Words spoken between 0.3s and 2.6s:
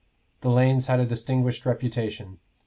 The lanes had a distinguished reputation.